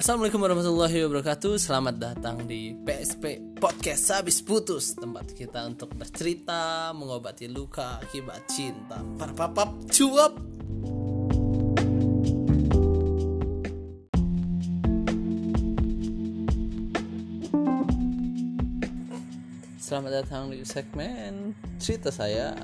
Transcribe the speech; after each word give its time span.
Assalamualaikum 0.00 0.40
warahmatullahi 0.40 1.04
wabarakatuh. 1.04 1.60
Selamat 1.60 2.00
datang 2.00 2.48
di 2.48 2.72
PSP 2.72 3.36
Podcast. 3.60 4.08
Habis 4.08 4.40
Putus 4.40 4.96
Tempat 4.96 5.36
kita 5.36 5.60
untuk 5.68 5.92
bercerita 5.92 6.88
Mengobati 6.96 7.44
luka 7.52 8.00
akibat 8.00 8.48
cinta. 8.48 8.96
Parpapap 9.20 9.76
cuap. 9.92 10.40
Selamat 19.76 20.24
datang 20.24 20.48
di 20.48 20.64
segmen 20.64 21.52
cerita 21.76 22.08
saya 22.08 22.56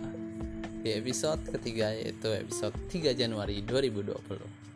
Di 0.81 0.89
episode 0.97 1.45
ketiga 1.53 1.93
yaitu 1.93 2.33
episode 2.33 2.73
3 2.89 3.13
Januari 3.13 3.61
2020 3.61 4.76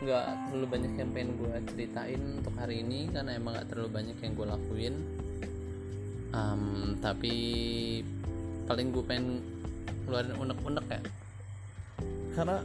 nggak 0.00 0.26
terlalu 0.48 0.66
banyak 0.66 0.92
yang 0.96 1.10
pengen 1.12 1.30
gue 1.36 1.52
ceritain 1.68 2.20
untuk 2.40 2.54
hari 2.56 2.80
ini 2.80 3.12
karena 3.12 3.36
emang 3.36 3.52
nggak 3.52 3.68
terlalu 3.68 3.90
banyak 3.92 4.16
yang 4.24 4.32
gue 4.32 4.46
lakuin. 4.48 4.94
Um, 6.30 6.96
tapi 7.04 7.34
paling 8.64 8.94
gue 8.94 9.04
pengen 9.04 9.44
keluarin 10.08 10.34
unek-unek 10.40 10.86
ya. 10.88 11.00
Karena 12.32 12.64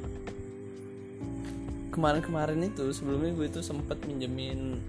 kemarin-kemarin 1.91 2.61
itu 2.63 2.91
sebelumnya 2.95 3.35
gue 3.35 3.47
itu 3.51 3.59
sempet 3.59 3.99
minjemin 4.07 4.79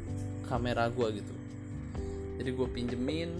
kamera 0.46 0.86
gue 0.86 1.18
gitu. 1.18 1.34
Jadi 2.38 2.50
gue 2.52 2.68
pinjemin 2.70 3.30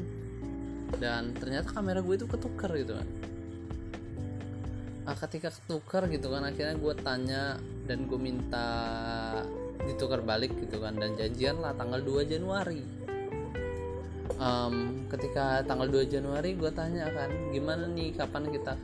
dan 0.99 1.35
ternyata 1.35 1.71
kamera 1.71 2.03
gue 2.03 2.15
itu 2.15 2.27
ketukar 2.27 2.71
gitu 2.79 2.95
kan 2.95 3.09
nah, 5.07 5.15
ketika 5.15 5.55
ketukar 5.55 6.11
gitu 6.11 6.35
kan 6.35 6.43
akhirnya 6.43 6.75
gue 6.75 6.95
tanya 6.99 7.43
dan 7.87 8.11
gue 8.11 8.19
minta 8.19 8.67
ditukar 9.87 10.19
balik 10.27 10.51
gitu 10.59 10.83
kan 10.83 10.99
dan 10.99 11.15
janjian 11.15 11.63
lah 11.63 11.71
tanggal 11.79 12.03
2 12.03 12.27
Januari. 12.27 12.83
Um, 14.37 15.07
ketika 15.07 15.63
tanggal 15.63 15.87
2 15.87 16.11
Januari 16.11 16.59
gue 16.59 16.69
tanya 16.75 17.07
kan 17.15 17.31
gimana 17.55 17.87
nih 17.87 18.19
kapan 18.19 18.51
kita 18.51 18.75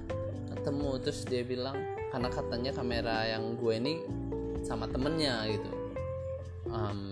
ketemu? 0.55 0.91
Terus 1.03 1.20
dia 1.27 1.43
bilang 1.43 1.75
karena 2.15 2.31
katanya 2.31 2.70
kamera 2.70 3.27
yang 3.27 3.59
gue 3.59 3.75
ini 3.75 3.95
sama 4.62 4.87
temennya 4.87 5.43
gitu. 5.50 5.70
Um, 6.70 7.11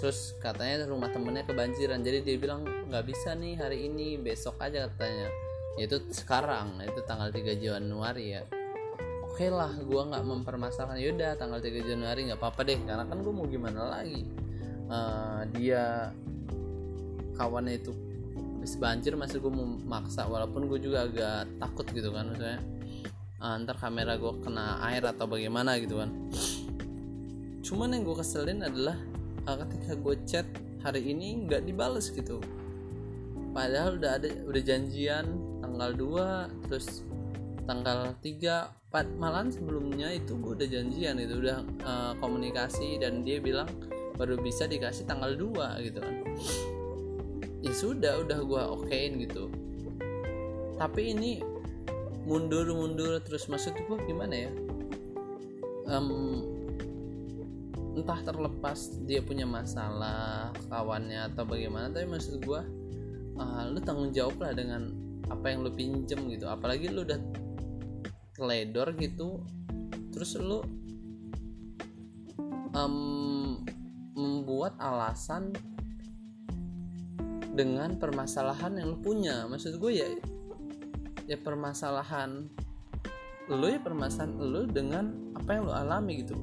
terus 0.00 0.32
katanya 0.40 0.88
rumah 0.88 1.12
temennya 1.12 1.44
kebanjiran. 1.44 2.00
Jadi 2.00 2.24
dia 2.24 2.36
bilang 2.40 2.64
nggak 2.64 3.04
bisa 3.04 3.36
nih 3.36 3.60
hari 3.60 3.92
ini 3.92 4.16
besok 4.16 4.56
aja 4.56 4.88
katanya 4.88 5.49
itu 5.78 5.96
sekarang 6.10 6.82
itu 6.82 7.00
tanggal 7.06 7.30
3 7.30 7.54
Januari 7.58 8.34
ya. 8.34 8.42
Oke 9.30 9.46
okay 9.46 9.50
lah 9.52 9.70
gue 9.70 10.02
nggak 10.02 10.24
mempermasalahkan. 10.26 10.98
Yaudah 10.98 11.38
tanggal 11.38 11.62
3 11.62 11.86
Januari 11.86 12.26
nggak 12.26 12.40
apa-apa 12.40 12.60
deh 12.66 12.78
karena 12.82 13.04
kan 13.06 13.18
gue 13.22 13.32
mau 13.32 13.46
gimana 13.46 14.00
lagi? 14.00 14.26
Uh, 14.90 15.46
dia 15.54 16.10
kawannya 17.38 17.78
itu 17.78 17.94
habis 18.60 18.76
banjir 18.76 19.16
masih 19.16 19.40
gue 19.40 19.48
mau 19.48 19.64
maksa 19.64 20.28
walaupun 20.28 20.68
gue 20.68 20.82
juga 20.82 21.08
agak 21.08 21.48
takut 21.56 21.86
gitu 21.94 22.12
kan 22.12 22.28
maksudnya 22.28 22.60
uh, 23.40 23.56
ntar 23.64 23.76
kamera 23.80 24.20
gue 24.20 24.32
kena 24.44 24.84
air 24.92 25.02
atau 25.08 25.24
bagaimana 25.24 25.80
gitu 25.80 25.98
kan. 25.98 26.10
Cuman 27.64 27.96
yang 27.96 28.04
gue 28.04 28.16
keselin 28.20 28.60
adalah 28.60 28.96
uh, 29.48 29.56
ketika 29.64 29.96
gue 29.96 30.14
chat 30.28 30.46
hari 30.84 31.12
ini 31.12 31.48
nggak 31.48 31.64
dibales 31.64 32.12
gitu. 32.12 32.40
Padahal 33.50 33.96
udah 33.98 34.20
ada 34.20 34.28
udah 34.46 34.62
janjian 34.62 35.49
tanggal 35.70 35.94
2 35.94 36.66
terus 36.66 37.06
tanggal 37.64 38.18
3 38.18 38.80
Pat 38.90 39.06
malam 39.22 39.54
sebelumnya 39.54 40.10
itu 40.10 40.34
gue 40.34 40.58
udah 40.58 40.66
janjian 40.66 41.14
itu 41.22 41.38
udah 41.38 41.62
uh, 41.86 42.12
komunikasi 42.18 42.98
dan 42.98 43.22
dia 43.22 43.38
bilang 43.38 43.70
baru 44.18 44.34
bisa 44.42 44.66
dikasih 44.66 45.06
tanggal 45.06 45.30
2 45.38 45.86
gitu 45.86 45.98
kan. 46.02 46.14
Ya 47.62 47.70
sudah 47.70 48.18
udah 48.26 48.38
gue 48.42 48.62
okein 48.82 49.22
gitu. 49.22 49.46
Tapi 50.74 51.14
ini 51.14 51.38
mundur-mundur 52.26 53.22
terus 53.22 53.46
maksud 53.46 53.78
gue 53.78 53.98
gimana 54.10 54.34
ya? 54.34 54.50
Um, 55.86 56.42
entah 57.94 58.18
terlepas 58.26 58.98
dia 59.06 59.22
punya 59.22 59.46
masalah 59.46 60.50
kawannya 60.66 61.30
atau 61.30 61.46
bagaimana 61.46 61.94
tapi 61.94 62.10
maksud 62.10 62.42
gue 62.42 62.62
uh, 63.38 63.62
lu 63.70 63.78
tanggung 63.82 64.10
jawab 64.10 64.34
lah 64.42 64.50
dengan 64.50 65.09
apa 65.28 65.52
yang 65.52 65.66
lu 65.66 65.72
pinjem 65.74 66.30
gitu. 66.32 66.48
Apalagi 66.48 66.88
lu 66.88 67.04
udah 67.04 67.20
teledor 68.38 68.96
gitu 68.96 69.44
terus 70.10 70.34
lu 70.40 70.64
um, 72.72 73.60
membuat 74.16 74.74
alasan 74.80 75.52
dengan 77.52 77.98
permasalahan 77.98 78.78
yang 78.80 78.96
lu 78.96 78.98
punya. 78.98 79.44
Maksud 79.44 79.76
gue 79.76 79.92
ya 79.92 80.08
ya 81.28 81.38
permasalahan 81.38 82.48
lu 83.50 83.66
ya 83.66 83.82
permasalahan 83.82 84.38
lu 84.38 84.66
dengan 84.70 85.34
apa 85.36 85.58
yang 85.58 85.62
lu 85.66 85.74
alami 85.74 86.22
gitu. 86.22 86.38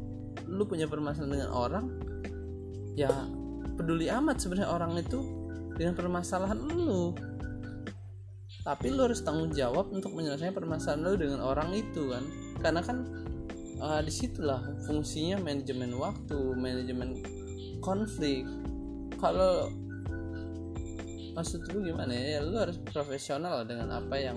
Lu 0.47 0.63
punya 0.67 0.87
permasalahan 0.87 1.33
dengan 1.33 1.51
orang 1.51 1.85
ya 2.97 3.11
peduli 3.77 4.09
amat 4.09 4.41
sebenarnya 4.41 4.73
orang 4.73 4.97
itu 4.97 5.21
dengan 5.77 5.93
permasalahan 5.93 6.57
lu 6.57 7.13
tapi 8.67 8.91
lo 8.91 9.07
harus 9.07 9.23
tanggung 9.23 9.55
jawab 9.55 9.87
untuk 9.95 10.11
menyelesaikan 10.11 10.51
permasalahan 10.51 10.99
lo 11.07 11.15
dengan 11.15 11.39
orang 11.39 11.71
itu 11.71 12.11
kan? 12.11 12.23
Karena 12.59 12.83
kan 12.83 13.07
uh, 13.79 14.03
di 14.03 14.11
situlah 14.11 14.59
fungsinya 14.83 15.39
manajemen 15.39 15.95
waktu 15.95 16.35
manajemen 16.59 17.23
konflik. 17.79 18.43
Kalau 19.23 19.71
maksud 21.31 21.63
gue 21.71 21.95
gimana 21.95 22.11
ya, 22.11 22.37
ya 22.37 22.39
lo 22.43 22.59
harus 22.59 22.75
profesional 22.91 23.63
dengan 23.63 24.03
apa 24.03 24.19
yang 24.19 24.35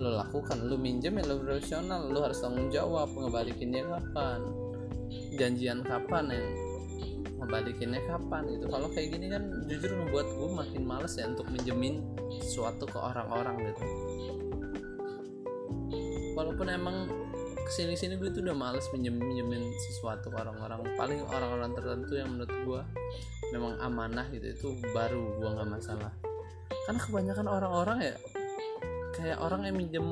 lo 0.00 0.16
lakukan. 0.16 0.64
Lo 0.64 0.80
minjem 0.80 1.20
ya 1.20 1.28
lo 1.28 1.36
profesional. 1.36 2.08
Lo 2.08 2.24
harus 2.24 2.40
tanggung 2.40 2.72
jawab 2.72 3.12
ngembalikinnya 3.12 3.84
kapan 3.84 4.40
janjian 5.36 5.84
kapan 5.84 6.32
yang 6.32 6.46
ngebalikinnya 7.38 8.00
kapan 8.08 8.42
gitu. 8.50 8.66
Kalau 8.66 8.88
kayak 8.90 9.08
gini 9.14 9.26
kan 9.28 9.44
jujur 9.68 9.92
membuat 9.94 10.26
gue 10.32 10.48
makin 10.56 10.82
males 10.88 11.14
ya 11.20 11.28
untuk 11.30 11.46
minjemin 11.52 12.02
sesuatu 12.40 12.84
ke 12.88 12.98
orang-orang 12.98 13.56
gitu. 13.70 13.84
Walaupun 16.38 16.66
emang 16.70 17.10
ke 17.58 17.70
sini 17.74 17.98
sini 17.98 18.16
gue 18.16 18.30
tuh 18.32 18.40
udah 18.40 18.56
males 18.56 18.86
minjem 18.94 19.18
minjemin 19.18 19.60
sesuatu 19.90 20.30
ke 20.32 20.36
orang-orang. 20.38 20.80
Paling 20.96 21.20
orang-orang 21.26 21.70
tertentu 21.74 22.12
yang 22.16 22.30
menurut 22.32 22.54
gue 22.64 22.82
memang 23.52 23.74
amanah 23.82 24.26
gitu 24.32 24.46
itu 24.52 24.68
baru 24.94 25.36
gue 25.38 25.48
nggak 25.48 25.68
masalah. 25.68 26.12
Karena 26.86 27.00
kebanyakan 27.02 27.46
orang-orang 27.48 27.98
ya 28.00 28.16
kayak 29.18 29.38
orang 29.42 29.66
yang 29.66 29.76
minjem 29.76 30.06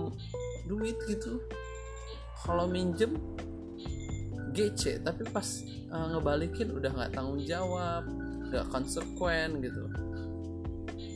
duit 0.67 0.99
gitu. 1.07 1.41
Kalau 2.45 2.69
minjem 2.69 3.17
GC 4.57 5.05
tapi 5.05 5.25
pas 5.29 5.45
uh, 5.93 6.17
ngebalikin 6.17 6.73
udah 6.73 6.89
nggak 6.89 7.13
tanggung 7.13 7.45
jawab 7.45 8.09
nggak 8.49 8.67
konsekuen 8.73 9.61
gitu 9.61 9.85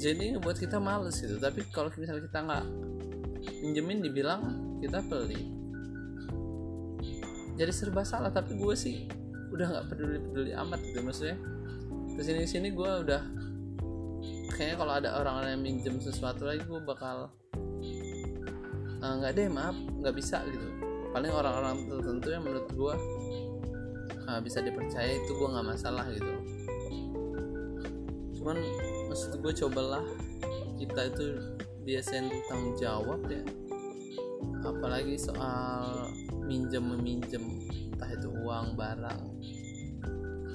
jadi 0.01 0.41
ngebuat 0.41 0.57
kita 0.57 0.81
males 0.81 1.21
gitu. 1.21 1.37
Tapi 1.37 1.69
kalau 1.69 1.93
misalnya 1.93 2.25
kita 2.25 2.39
nggak 2.41 2.65
minjemin 3.61 4.01
dibilang 4.01 4.43
kita 4.81 5.05
pelit 5.05 5.45
jadi 7.61 7.73
serba 7.77 8.01
salah. 8.09 8.33
Tapi 8.33 8.57
gue 8.57 8.73
sih 8.73 9.05
udah 9.53 9.67
nggak 9.69 9.85
peduli 9.93 10.19
peduli 10.25 10.51
amat 10.57 10.81
gitu. 10.81 11.05
Maksudnya 11.05 11.37
ke 12.17 12.21
sini 12.25 12.49
sini 12.49 12.69
gue 12.73 12.91
udah 13.05 13.23
kayaknya 14.57 14.77
kalau 14.81 14.93
ada 14.97 15.09
orang-orang 15.21 15.51
yang 15.57 15.63
minjem 15.63 15.97
sesuatu 16.01 16.49
lagi 16.49 16.65
gue 16.65 16.81
bakal 16.85 17.29
eh, 19.01 19.13
nggak 19.21 19.33
uh, 19.33 19.37
deh 19.37 19.49
maaf 19.53 19.77
nggak 19.77 20.15
bisa 20.17 20.41
gitu. 20.49 20.69
Paling 21.13 21.33
orang-orang 21.33 21.85
tertentu 21.91 22.29
yang 22.33 22.43
menurut 22.49 22.69
gue 22.73 22.95
uh, 24.25 24.41
bisa 24.41 24.65
dipercaya 24.65 25.21
itu 25.21 25.31
gue 25.37 25.49
nggak 25.49 25.67
masalah 25.69 26.09
gitu. 26.09 26.33
Cuman 28.41 28.57
maksud 29.11 29.43
gue 29.43 29.51
cobalah 29.67 30.07
kita 30.79 31.11
itu 31.11 31.25
biasanya 31.83 32.31
tanggung 32.47 32.79
jawab 32.79 33.21
ya. 33.27 33.43
Apalagi 34.63 35.19
soal 35.19 36.15
minjem 36.47 36.95
meminjem 36.95 37.43
entah 37.91 38.11
itu 38.15 38.31
uang 38.31 38.79
barang. 38.79 39.23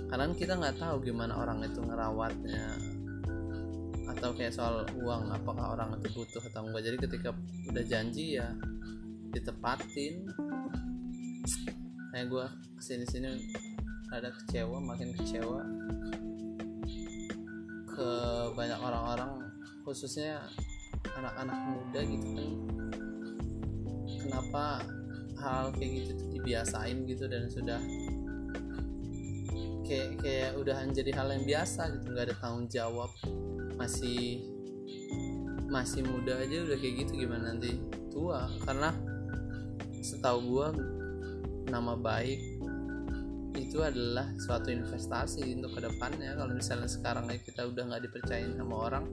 Karena 0.08 0.32
kita 0.32 0.56
nggak 0.56 0.80
tahu 0.80 1.04
gimana 1.04 1.36
orang 1.36 1.68
itu 1.68 1.84
ngerawatnya. 1.84 2.80
Atau 4.16 4.32
kayak 4.32 4.56
soal 4.56 4.88
uang 4.96 5.36
apakah 5.36 5.76
orang 5.76 6.00
itu 6.00 6.08
butuh 6.16 6.40
atau 6.48 6.64
enggak 6.64 6.88
jadi 6.88 6.98
ketika 7.04 7.30
udah 7.68 7.84
janji 7.84 8.40
ya 8.40 8.56
ditepatin. 9.36 10.32
Kayak 12.16 12.26
gue 12.32 12.46
ke 12.80 12.82
sini 12.82 13.04
sini 13.04 13.28
ada 14.16 14.32
kecewa 14.32 14.80
makin 14.80 15.12
kecewa 15.12 15.60
khususnya 19.86 20.42
anak-anak 21.14 21.60
muda 21.70 22.02
gitu 22.02 22.28
kan. 22.34 22.52
Kenapa 24.26 24.66
hal 25.38 25.70
kayak 25.78 25.92
gitu 26.02 26.12
tuh 26.18 26.28
dibiasain 26.34 27.06
gitu 27.06 27.30
dan 27.30 27.46
sudah 27.48 27.80
kayak 29.86 30.18
kayak 30.18 30.52
udah 30.58 30.82
menjadi 30.82 31.12
hal 31.14 31.30
yang 31.30 31.46
biasa 31.46 31.82
gitu 31.94 32.06
nggak 32.12 32.26
ada 32.34 32.36
tanggung 32.42 32.68
jawab. 32.68 33.14
Masih 33.78 34.42
masih 35.70 36.02
muda 36.06 36.42
aja 36.42 36.66
udah 36.66 36.78
kayak 36.82 37.06
gitu 37.06 37.22
gimana 37.22 37.54
nanti 37.54 37.78
tua? 38.10 38.50
Karena 38.66 38.90
setahu 40.02 40.40
gua 40.50 40.74
nama 41.70 41.94
baik 41.94 42.58
itu 43.56 43.80
adalah 43.80 44.28
suatu 44.42 44.68
investasi 44.68 45.56
untuk 45.62 45.80
ke 45.80 45.88
depannya. 45.88 46.36
Kalau 46.36 46.52
misalnya 46.52 46.90
sekarang 46.92 47.30
kita 47.40 47.70
udah 47.70 47.84
nggak 47.94 48.04
dipercayain 48.10 48.58
sama 48.58 48.76
orang 48.76 49.06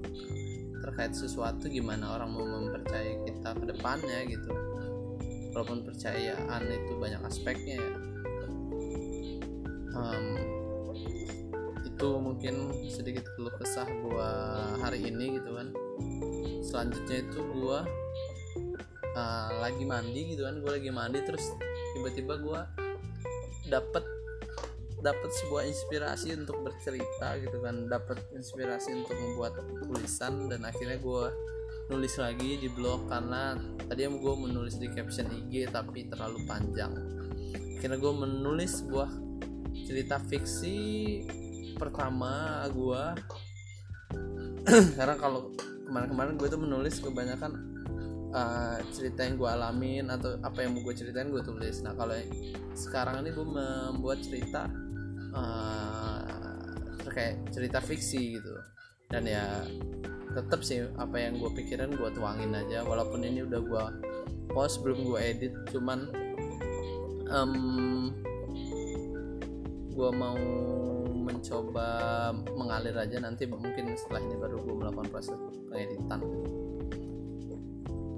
terkait 0.82 1.14
sesuatu 1.14 1.70
gimana 1.70 2.19
orang 2.19 2.34
mau 2.34 2.43
mempercayai 2.43 3.23
kita 3.25 3.55
ke 3.55 3.64
depannya 3.70 4.19
gitu. 4.26 4.50
Walaupun 5.55 5.87
percayaan 5.87 6.62
itu 6.67 6.93
banyak 6.99 7.23
aspeknya 7.23 7.76
ya. 7.79 7.94
Um, 9.93 10.26
itu 11.87 12.08
mungkin 12.19 12.73
sedikit 12.88 13.23
keluh 13.37 13.52
kesah 13.61 13.87
gua 14.02 14.31
hari 14.82 15.06
ini 15.06 15.38
gitu 15.38 15.55
kan. 15.55 15.70
Selanjutnya 16.64 17.23
itu 17.29 17.38
gua 17.55 17.87
uh, 19.14 19.50
lagi 19.61 19.84
mandi 19.87 20.34
gitu 20.34 20.43
kan. 20.49 20.58
Gua 20.64 20.81
lagi 20.81 20.90
mandi 20.90 21.20
terus 21.23 21.46
tiba-tiba 21.94 22.40
gua 22.43 22.61
dapet 23.69 24.02
dapat 25.02 25.31
sebuah 25.43 25.66
inspirasi 25.66 26.38
untuk 26.38 26.62
bercerita 26.62 27.37
gitu 27.43 27.58
kan. 27.60 27.90
Dapat 27.90 28.22
inspirasi 28.32 29.02
untuk 29.02 29.19
membuat 29.19 29.58
tulisan 29.82 30.46
dan 30.46 30.62
akhirnya 30.62 30.96
gue 31.02 31.25
nulis 31.90 32.14
lagi 32.16 32.62
di 32.62 32.70
blog 32.70 33.10
karena 33.10 33.58
tadi 33.90 34.06
yang 34.06 34.22
gue 34.22 34.34
menulis 34.38 34.78
di 34.78 34.88
caption 34.94 35.28
IG 35.28 35.69
tapi 35.69 36.06
terlalu 36.06 36.46
panjang. 36.46 36.94
Akhirnya 37.76 37.99
gue 37.99 38.12
menulis 38.14 38.81
sebuah 38.81 39.10
cerita 39.84 40.22
fiksi 40.22 40.78
pertama 41.75 42.62
gue 42.70 43.02
karena 44.98 45.19
kalau 45.19 45.50
kemarin-kemarin 45.90 46.38
gue 46.38 46.48
tuh 46.48 46.60
menulis 46.62 47.02
kebanyakan 47.02 47.52
uh, 48.32 48.78
cerita 48.94 49.26
yang 49.26 49.37
gue 49.37 49.48
alamin 49.50 50.06
atau 50.08 50.38
apa 50.40 50.62
yang 50.64 50.78
mau 50.78 50.82
gue 50.87 50.94
ceritain 50.96 51.28
gue 51.28 51.43
tulis. 51.43 51.82
Nah 51.84 51.93
kalau 51.98 52.14
sekarang 52.72 53.26
ini 53.26 53.31
gue 53.34 53.46
membuat 53.46 54.22
cerita 54.25 54.70
uh, 55.32 56.20
terkait 57.02 57.37
cerita 57.52 57.81
fiksi 57.82 58.38
gitu. 58.40 58.55
Dan 59.12 59.29
ya 59.29 59.64
tetap 60.32 60.64
sih 60.64 60.88
apa 60.96 61.20
yang 61.20 61.37
gue 61.37 61.50
pikirin 61.52 61.93
gue 61.93 62.11
tuangin 62.17 62.56
aja. 62.56 62.84
Walaupun 62.84 63.25
ini 63.25 63.44
udah 63.44 63.61
gue 63.61 63.84
post 64.52 64.84
belum 64.84 65.08
gue 65.08 65.20
edit 65.20 65.55
cuman 65.73 66.12
um, 67.32 68.12
gue 69.93 70.11
mau 70.12 70.37
mencoba 71.23 71.88
mengalir 72.56 72.96
aja 72.96 73.20
nanti 73.20 73.49
mungkin 73.49 73.94
setelah 73.96 74.20
ini 74.25 74.37
baru 74.37 74.56
gue 74.61 74.75
melakukan 74.75 75.08
proses 75.12 75.37
pengeditan. 75.69 76.20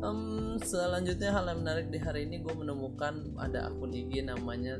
Um, 0.04 0.60
selanjutnya 0.60 1.32
hal 1.32 1.48
yang 1.48 1.64
menarik 1.64 1.88
di 1.88 1.96
hari 1.96 2.28
ini 2.28 2.44
gue 2.44 2.52
menemukan 2.52 3.32
ada 3.40 3.72
akun 3.72 3.88
IG 3.88 4.20
namanya 4.28 4.76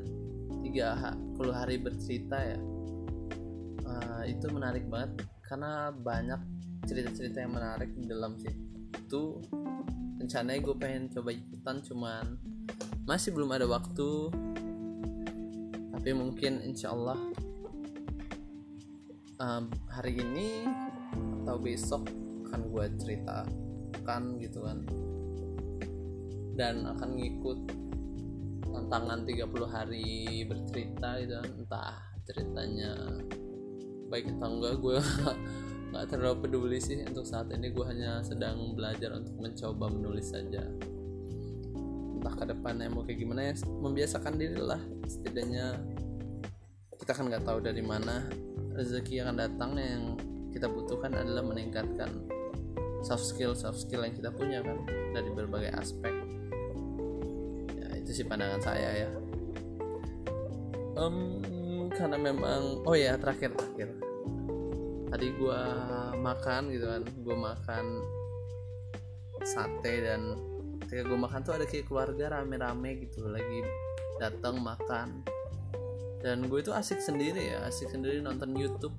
30 0.64 1.37
hari 1.52 1.76
bercerita 1.76 2.38
ya. 2.40 2.58
Uh, 3.84 4.25
itu 4.25 4.49
menarik 4.49 4.88
banget 4.88 5.28
karena 5.44 5.93
banyak 5.93 6.40
cerita-cerita 6.88 7.44
yang 7.44 7.52
menarik 7.52 7.93
di 7.93 8.08
dalam 8.08 8.40
situ. 8.40 9.44
Rencananya 10.16 10.61
gue 10.64 10.76
pengen 10.81 11.12
coba 11.12 11.31
ikutan 11.37 11.84
cuman 11.84 12.25
masih 13.05 13.37
belum 13.37 13.52
ada 13.52 13.69
waktu. 13.69 14.32
Tapi 15.93 16.11
mungkin 16.16 16.64
insya 16.64 16.93
Allah 16.96 17.20
um, 19.40 19.69
hari 19.93 20.20
ini 20.20 20.64
atau 21.44 21.61
besok 21.61 22.08
akan 22.49 22.61
gue 22.72 22.84
ceritakan 23.05 24.22
gitu 24.40 24.64
kan. 24.64 24.78
Dan 26.55 26.87
akan 26.88 27.11
ngikut 27.19 27.84
tantangan 28.75 29.23
30 29.23 29.47
hari 29.71 30.43
bercerita 30.50 31.23
gitu 31.23 31.35
kan. 31.38 31.47
entah 31.47 31.94
ceritanya 32.26 32.93
baik 34.11 34.35
atau 34.35 34.50
enggak 34.59 34.75
gue 34.82 34.99
nggak 35.94 36.06
terlalu 36.11 36.37
peduli 36.43 36.79
sih. 36.82 36.99
Untuk 37.06 37.23
saat 37.23 37.55
ini 37.55 37.71
gue 37.71 37.85
hanya 37.87 38.19
sedang 38.26 38.75
belajar 38.75 39.15
untuk 39.15 39.38
mencoba 39.38 39.87
menulis 39.87 40.35
saja. 40.35 40.67
Entah 42.19 42.35
ke 42.35 42.44
depannya 42.50 42.91
mau 42.91 43.06
kayak 43.06 43.19
gimana 43.23 43.41
ya 43.49 43.55
membiasakan 43.62 44.35
diri 44.35 44.59
lah. 44.59 44.82
Setidaknya 45.06 45.79
kita 46.99 47.12
kan 47.15 47.31
nggak 47.31 47.44
tahu 47.47 47.59
dari 47.62 47.82
mana 47.85 48.26
rezeki 48.75 49.23
yang 49.23 49.31
akan 49.31 49.38
datang. 49.38 49.71
Yang 49.79 50.05
kita 50.50 50.67
butuhkan 50.67 51.15
adalah 51.15 51.47
meningkatkan 51.47 52.11
soft 53.05 53.29
skill 53.29 53.53
soft 53.53 53.85
skill 53.85 54.03
yang 54.03 54.17
kita 54.17 54.32
punya 54.32 54.65
kan 54.65 54.81
dari 55.12 55.29
berbagai 55.29 55.76
aspek 55.76 56.24
sih 58.14 58.25
pandangan 58.25 58.62
saya 58.62 58.90
ya. 59.05 59.11
Um, 60.94 61.43
karena 61.90 62.14
memang 62.14 62.87
oh 62.87 62.94
ya 62.94 63.19
terakhir 63.19 63.58
terakhir. 63.58 63.90
Tadi 65.11 65.26
gue 65.34 65.61
makan 66.19 66.62
gitu 66.70 66.87
kan 66.87 67.02
gue 67.02 67.37
makan 67.37 67.84
sate 69.44 69.94
dan 70.06 70.38
ketika 70.87 71.02
gue 71.11 71.19
makan 71.19 71.40
tuh 71.43 71.55
ada 71.58 71.66
kayak 71.66 71.90
keluarga 71.90 72.38
rame-rame 72.38 73.02
gitu 73.02 73.26
lagi 73.26 73.66
datang 74.22 74.62
makan. 74.62 75.26
Dan 76.22 76.46
gue 76.46 76.62
itu 76.62 76.70
asik 76.70 77.02
sendiri 77.02 77.52
ya 77.52 77.66
asik 77.66 77.90
sendiri 77.90 78.22
nonton 78.22 78.55
YouTube. 78.55 78.94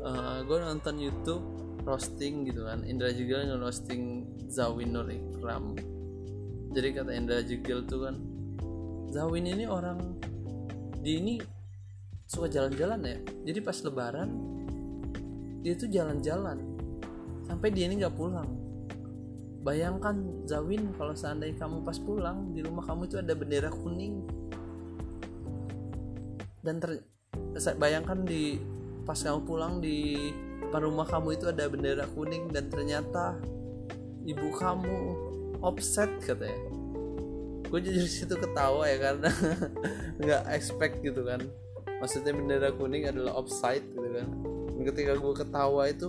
Uh, 0.00 0.42
gue 0.44 0.58
nonton 0.58 0.96
YouTube 0.98 1.44
roasting 1.84 2.48
gitu 2.48 2.64
kan 2.64 2.84
Indra 2.84 3.12
juga 3.12 3.44
nge-roasting 3.44 4.24
Zawin 4.48 4.92
Nur 4.92 5.08
Ikram 5.08 5.76
jadi 6.70 6.88
kata 6.94 7.10
Indra 7.14 7.42
Jegel 7.42 7.82
tuh 7.86 8.06
kan 8.06 8.16
Zawin 9.10 9.42
ini 9.42 9.66
orang 9.66 9.98
di 11.02 11.18
ini 11.18 11.34
suka 12.30 12.46
jalan-jalan 12.46 13.00
ya. 13.02 13.18
Jadi 13.50 13.58
pas 13.58 13.74
lebaran 13.82 14.30
dia 15.66 15.74
tuh 15.74 15.90
jalan-jalan. 15.90 16.62
Sampai 17.50 17.74
dia 17.74 17.90
ini 17.90 17.98
nggak 17.98 18.14
pulang. 18.14 18.46
Bayangkan 19.66 20.46
Zawin 20.46 20.94
kalau 20.94 21.10
seandainya 21.10 21.58
kamu 21.58 21.82
pas 21.82 21.98
pulang 21.98 22.54
di 22.54 22.62
rumah 22.62 22.86
kamu 22.86 23.10
itu 23.10 23.18
ada 23.18 23.34
bendera 23.34 23.70
kuning. 23.74 24.22
Dan 26.62 26.78
ter 26.78 27.02
bayangkan 27.82 28.22
di 28.22 28.62
pas 29.02 29.18
kamu 29.18 29.42
pulang 29.42 29.82
di 29.82 30.30
rumah 30.70 31.02
kamu 31.02 31.34
itu 31.34 31.50
ada 31.50 31.66
bendera 31.66 32.06
kuning 32.14 32.46
dan 32.54 32.70
ternyata 32.70 33.34
ibu 34.22 34.54
kamu 34.54 35.29
offset 35.60 36.10
katanya. 36.24 36.72
Gue 37.70 37.78
jujur 37.86 38.08
situ 38.08 38.34
ketawa 38.34 38.88
ya 38.90 38.98
karena 38.98 39.30
nggak 40.22 40.42
expect 40.52 41.04
gitu 41.04 41.22
kan. 41.22 41.40
Maksudnya 42.00 42.32
bendera 42.32 42.72
kuning 42.74 43.06
adalah 43.06 43.38
offside 43.38 43.84
gitu 43.92 44.08
kan. 44.10 44.28
Dan 44.74 44.82
ketika 44.88 45.12
gue 45.14 45.32
ketawa 45.36 45.86
itu 45.86 46.08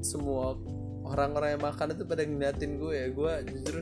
semua 0.00 0.56
orang-orang 1.04 1.58
yang 1.58 1.62
makan 1.62 1.92
itu 1.92 2.02
pada 2.08 2.22
ngeliatin 2.24 2.80
gue 2.80 2.92
ya. 2.94 3.06
Gue 3.12 3.32
jujur 3.50 3.76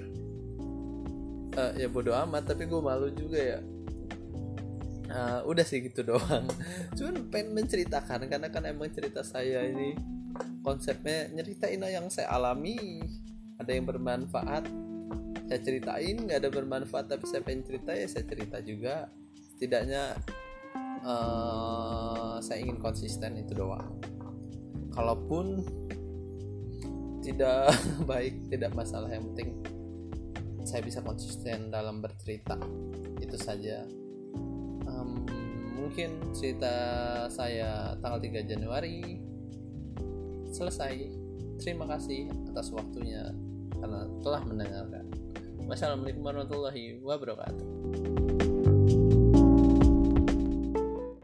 uh, 1.54 1.72
ya 1.78 1.86
bodoh 1.86 2.16
amat 2.26 2.56
tapi 2.56 2.66
gue 2.66 2.80
malu 2.80 3.12
juga 3.14 3.38
ya. 3.38 3.60
Uh, 5.08 5.40
udah 5.48 5.64
sih 5.64 5.84
gitu 5.84 6.02
doang. 6.10 6.48
Cuman 6.96 7.30
pengen 7.30 7.54
menceritakan 7.54 8.26
karena 8.26 8.48
kan 8.50 8.64
emang 8.66 8.90
cerita 8.90 9.22
saya 9.22 9.62
ini 9.62 9.94
konsepnya 10.62 11.32
nyeritain 11.32 11.80
yang 11.80 12.06
saya 12.12 12.28
alami 12.34 13.00
ada 13.68 13.76
yang 13.76 13.84
bermanfaat 13.84 14.64
saya 15.44 15.60
ceritain. 15.60 16.16
Nggak 16.24 16.40
ada 16.40 16.48
bermanfaat 16.48 17.04
tapi 17.12 17.28
saya 17.28 17.44
pengen 17.44 17.68
cerita 17.68 17.92
ya 17.92 18.08
saya 18.08 18.24
cerita 18.24 18.64
juga. 18.64 19.12
Setidaknya 19.52 20.16
uh, 21.04 22.40
saya 22.40 22.64
ingin 22.64 22.80
konsisten 22.80 23.36
itu 23.36 23.52
doang. 23.52 24.00
Kalaupun 24.96 25.60
tidak 27.20 27.76
baik 28.10 28.48
tidak 28.48 28.72
masalah. 28.72 29.12
Yang 29.12 29.36
penting 29.36 29.50
saya 30.64 30.80
bisa 30.80 31.04
konsisten 31.04 31.68
dalam 31.68 32.00
bercerita. 32.00 32.56
Itu 33.20 33.36
saja. 33.36 33.84
Um, 34.88 35.28
mungkin 35.76 36.32
cerita 36.32 36.72
saya 37.28 38.00
tanggal 38.00 38.16
3 38.16 38.48
Januari 38.48 39.20
selesai. 40.56 41.20
Terima 41.60 41.84
kasih 41.90 42.30
atas 42.48 42.70
waktunya 42.70 43.34
karena 43.78 44.00
telah 44.20 44.42
mendengarkan. 44.44 45.04
Wassalamualaikum 45.68 46.22
warahmatullahi 46.24 46.98
wabarakatuh. 47.02 48.57